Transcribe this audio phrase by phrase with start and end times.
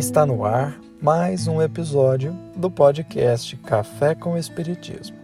[0.00, 5.18] Está no ar mais um episódio do podcast Café com Espiritismo.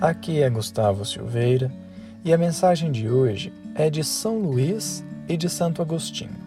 [0.00, 1.72] Aqui é Gustavo Silveira
[2.24, 6.38] e a mensagem de hoje é de São Luís e de Santo Agostinho,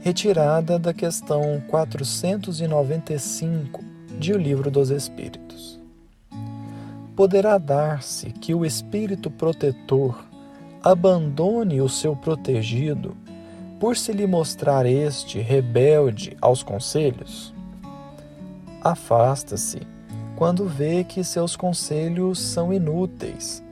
[0.00, 3.84] retirada da questão 495
[4.18, 5.78] de O Livro dos Espíritos.
[7.14, 10.24] Poderá dar-se que o espírito protetor
[10.82, 13.16] abandone o seu protegido
[13.78, 17.54] por se lhe mostrar este rebelde aos conselhos?
[18.82, 19.80] Afasta-se
[20.36, 23.62] quando vê que seus conselhos são inúteis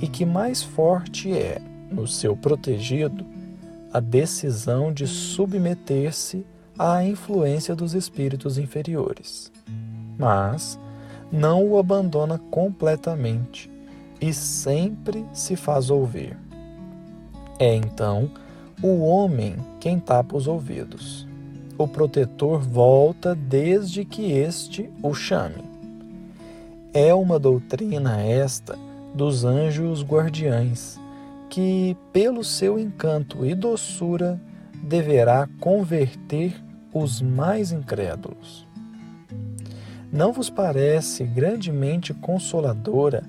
[0.00, 3.24] e que mais forte é, no seu protegido,
[3.92, 6.44] a decisão de submeter-se
[6.78, 9.50] à influência dos espíritos inferiores.
[10.18, 10.78] Mas
[11.30, 13.70] não o abandona completamente
[14.20, 16.36] e sempre se faz ouvir.
[17.58, 18.30] É então
[18.82, 21.26] o homem quem tapa os ouvidos.
[21.76, 25.64] O protetor volta desde que este o chame.
[26.92, 28.78] É uma doutrina esta
[29.14, 30.98] dos anjos guardiães,
[31.48, 34.40] que, pelo seu encanto e doçura,
[34.82, 36.54] deverá converter
[36.92, 38.66] os mais incrédulos.
[40.10, 43.24] Não vos parece grandemente consoladora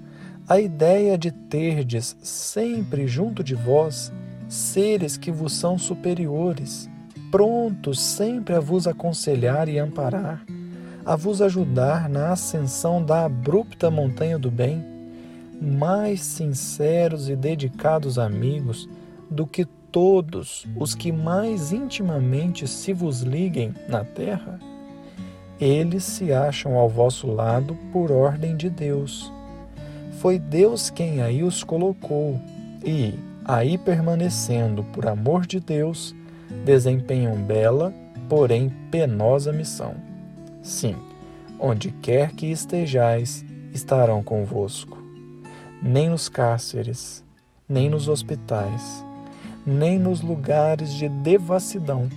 [0.47, 4.11] a ideia de terdes sempre junto de vós
[4.49, 6.89] seres que vos são superiores,
[7.31, 10.43] prontos sempre a vos aconselhar e amparar,
[11.05, 14.83] a vos ajudar na ascensão da abrupta montanha do bem,
[15.61, 18.89] mais sinceros e dedicados amigos
[19.29, 24.59] do que todos os que mais intimamente se vos liguem na terra?
[25.59, 29.31] Eles se acham ao vosso lado por ordem de Deus.
[30.19, 32.39] Foi Deus quem aí os colocou
[32.83, 33.13] e,
[33.49, 36.15] aí permanecendo por amor de Deus,
[36.63, 37.91] desempenham bela,
[38.29, 39.95] porém penosa missão.
[40.61, 40.95] Sim,
[41.59, 43.43] onde quer que estejais,
[43.73, 45.01] estarão convosco.
[45.81, 47.23] Nem nos cárceres,
[47.67, 49.03] nem nos hospitais,
[49.65, 52.07] nem nos lugares de devassidão,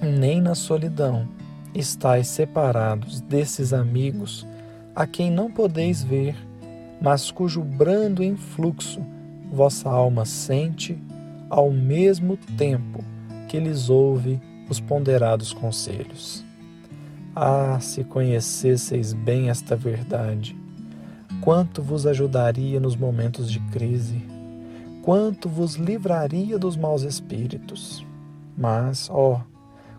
[0.00, 1.26] nem na solidão,
[1.74, 4.46] estáis separados desses amigos
[4.94, 6.36] a quem não podeis ver,
[7.02, 9.13] mas cujo brando influxo
[9.54, 10.98] vossa alma sente,
[11.48, 13.02] ao mesmo tempo
[13.48, 16.44] que lhes ouve os ponderados conselhos.
[17.34, 20.56] Ah, se conhecesseis bem esta verdade,
[21.40, 24.20] quanto vos ajudaria nos momentos de crise,
[25.02, 28.04] quanto vos livraria dos maus espíritos.
[28.56, 29.40] Mas, ó,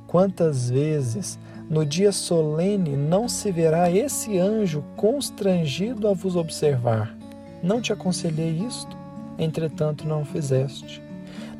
[0.07, 1.39] quantas vezes
[1.69, 7.16] no dia solene não se verá esse anjo constrangido a vos observar?
[7.61, 9.04] Não te aconselhei isto?
[9.38, 11.01] Entretanto não o fizeste.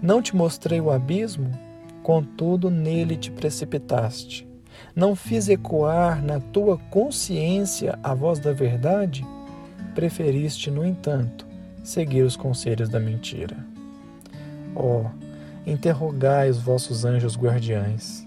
[0.02, 1.52] Não te mostrei o abismo,
[2.04, 4.48] contudo nele te precipitaste.
[4.96, 9.26] Não fiz ecoar na tua consciência a voz da verdade?
[9.94, 11.46] Preferiste, no entanto,
[11.84, 13.58] seguir os conselhos da mentira.
[14.76, 15.06] Oh,
[15.66, 18.26] interrogai os vossos anjos guardiães.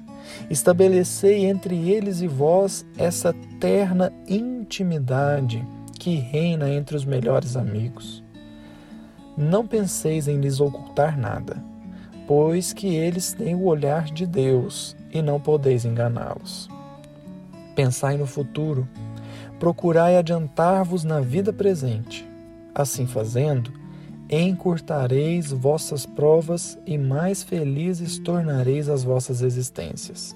[0.50, 5.64] Estabelecei entre eles e vós essa terna intimidade
[5.98, 8.22] que reina entre os melhores amigos.
[9.38, 11.62] Não penseis em lhes ocultar nada,
[12.26, 16.68] pois que eles têm o olhar de Deus e não podeis enganá-los.
[17.76, 18.88] Pensai no futuro,
[19.60, 22.28] procurai adiantar-vos na vida presente.
[22.74, 23.72] Assim fazendo,
[24.28, 30.34] encurtareis vossas provas e mais felizes tornareis as vossas existências.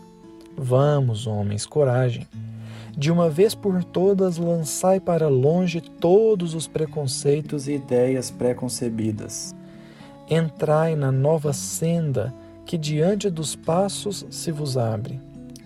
[0.57, 2.25] Vamos, homens, coragem
[2.97, 9.55] de uma vez por todas, lançai para longe todos os preconceitos e ideias preconcebidas.
[10.29, 12.33] Entrai na nova senda
[12.65, 15.21] que diante dos passos se vos abre.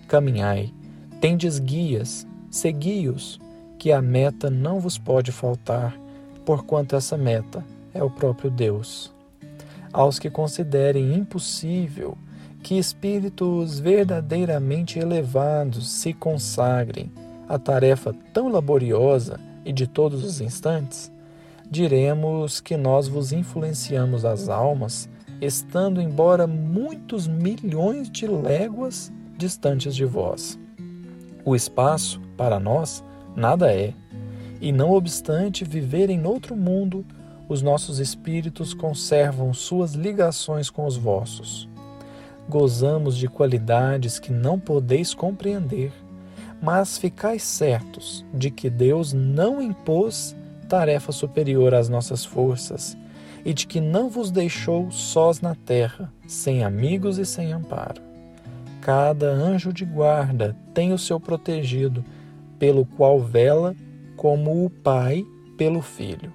[0.07, 0.73] Caminhai,
[1.19, 3.39] tendes guias, segui-os,
[3.77, 5.95] que a meta não vos pode faltar,
[6.45, 7.63] porquanto essa meta
[7.93, 9.13] é o próprio Deus.
[9.91, 12.17] Aos que considerem impossível
[12.67, 17.09] que espíritos verdadeiramente elevados se consagrem
[17.47, 21.09] à tarefa tão laboriosa e de todos os instantes,
[21.71, 25.07] diremos que nós vos influenciamos as almas,
[25.39, 30.59] estando embora muitos milhões de léguas distantes de vós.
[31.45, 33.01] O espaço, para nós,
[33.33, 33.93] nada é,
[34.59, 37.05] e não obstante viver em outro mundo,
[37.47, 41.69] os nossos espíritos conservam suas ligações com os vossos
[42.49, 45.91] gozamos de qualidades que não podeis compreender,
[46.61, 50.35] mas ficais certos de que Deus não impôs
[50.67, 52.97] tarefa superior às nossas forças
[53.45, 58.01] e de que não vos deixou sós na terra, sem amigos e sem amparo.
[58.81, 62.03] Cada anjo de guarda tem o seu protegido,
[62.59, 63.75] pelo qual vela
[64.15, 65.25] como o pai
[65.57, 66.33] pelo filho.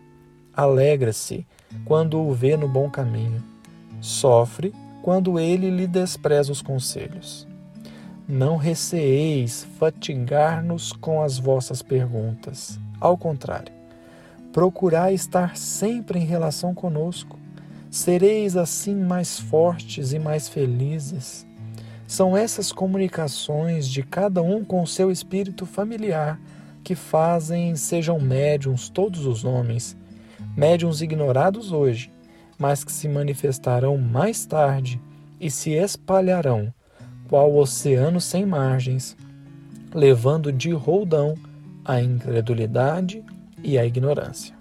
[0.55, 1.47] Alegra-se
[1.85, 3.43] quando o vê no bom caminho.
[4.01, 7.47] Sofre quando ele lhe despreza os conselhos.
[8.29, 12.79] Não receeis fatigar-nos com as vossas perguntas.
[13.01, 13.75] Ao contrário,
[14.53, 17.39] procurai estar sempre em relação conosco.
[17.91, 21.45] Sereis assim mais fortes e mais felizes.
[22.07, 26.39] São essas comunicações de cada um com seu espírito familiar
[26.85, 29.97] que fazem sejam médiums todos os homens,
[30.57, 32.12] médiums ignorados hoje,
[32.63, 35.01] mas que se manifestarão mais tarde
[35.41, 36.73] e se espalharão,
[37.29, 39.17] qual oceano sem margens,
[39.93, 41.35] levando de roldão
[41.85, 43.25] a incredulidade
[43.65, 44.55] e a ignorância.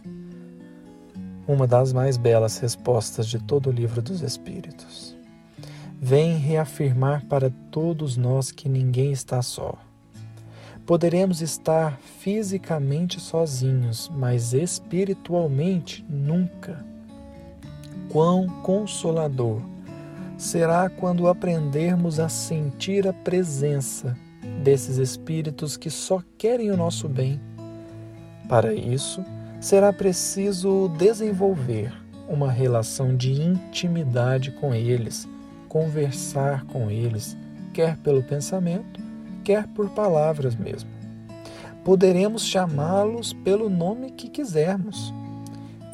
[1.47, 5.15] Uma das mais belas respostas de todo o livro dos Espíritos.
[6.01, 9.77] Vem reafirmar para todos nós que ninguém está só
[10.91, 16.83] Poderemos estar fisicamente sozinhos, mas espiritualmente nunca.
[18.11, 19.61] Quão consolador
[20.37, 24.17] será quando aprendermos a sentir a presença
[24.63, 27.39] desses espíritos que só querem o nosso bem.
[28.49, 29.23] Para isso,
[29.59, 31.93] será preciso desenvolver
[32.27, 35.27] uma relação de intimidade com eles,
[35.69, 37.37] conversar com eles,
[37.73, 38.99] quer pelo pensamento,
[39.43, 40.89] quer por palavras mesmo.
[41.83, 45.13] Poderemos chamá-los pelo nome que quisermos.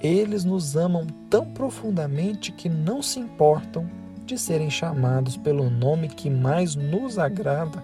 [0.02, 3.90] Eles nos amam tão profundamente que não se importam
[4.26, 7.84] de serem chamados pelo nome que mais nos agrada.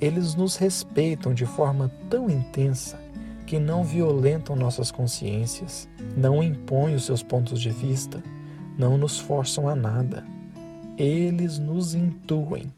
[0.00, 2.98] Eles nos respeitam de forma tão intensa
[3.46, 8.22] que não violentam nossas consciências, não impõem os seus pontos de vista,
[8.76, 10.24] não nos forçam a nada.
[10.98, 12.72] Eles nos intuem,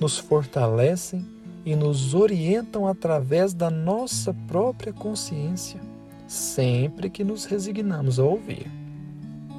[0.00, 1.26] nos fortalecem
[1.64, 5.80] e nos orientam através da nossa própria consciência,
[6.28, 8.70] sempre que nos resignamos a ouvir.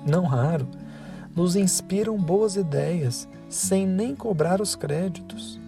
[0.06, 0.66] Não raro,
[1.36, 5.60] nos inspiram boas ideias sem nem cobrar os créditos.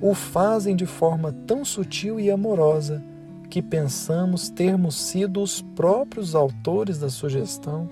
[0.00, 3.02] O fazem de forma tão sutil e amorosa
[3.50, 7.88] que pensamos termos sido os próprios autores da sugestão,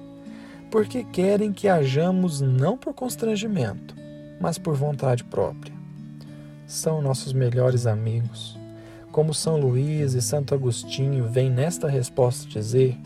[0.70, 3.96] porque querem que hajamos não por constrangimento,
[4.40, 5.82] mas por vontade própria
[6.72, 8.58] são nossos melhores amigos.
[9.12, 12.98] Como São Luís e Santo Agostinho vêm nesta resposta dizer: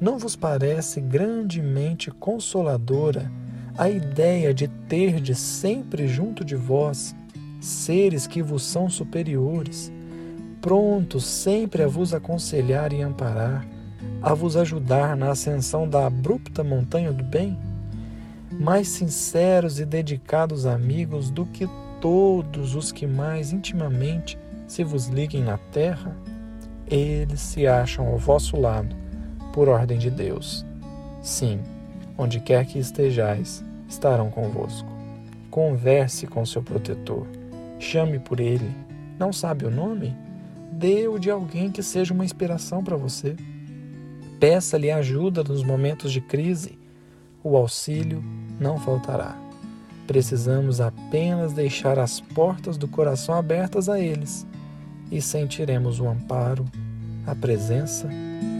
[0.00, 3.30] Não vos parece grandemente consoladora
[3.76, 7.16] a ideia de ter de sempre junto de vós
[7.60, 9.90] seres que vos são superiores,
[10.60, 13.66] prontos sempre a vos aconselhar e amparar,
[14.22, 17.58] a vos ajudar na ascensão da abrupta montanha do bem?
[18.52, 21.68] Mais sinceros e dedicados amigos do que
[22.00, 24.38] todos os que mais intimamente
[24.74, 26.16] se vos liguem na terra,
[26.84, 28.96] eles se acham ao vosso lado,
[29.52, 30.66] por ordem de Deus.
[31.22, 31.60] Sim,
[32.18, 34.88] onde quer que estejais, estarão convosco.
[35.48, 37.24] Converse com seu protetor,
[37.78, 38.68] chame por ele.
[39.16, 40.12] Não sabe o nome?
[40.72, 43.36] Dê-o de alguém que seja uma inspiração para você.
[44.40, 46.76] Peça-lhe ajuda nos momentos de crise.
[47.44, 48.24] O auxílio
[48.58, 49.38] não faltará.
[50.04, 54.44] Precisamos apenas deixar as portas do coração abertas a eles
[55.14, 56.64] e sentiremos o amparo,
[57.24, 58.08] a presença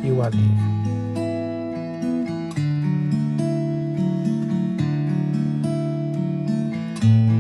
[0.05, 0.85] e o alívio.
[7.01, 7.34] thank